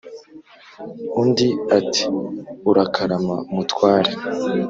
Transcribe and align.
undi 1.21 1.49
ati"urakarama 1.77 3.37
mutware" 3.53 4.11